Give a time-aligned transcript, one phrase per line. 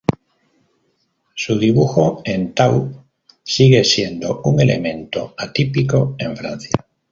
[1.35, 3.05] Su dibujo en tau
[3.43, 6.87] sigue siendo un elemento atípico en Francia.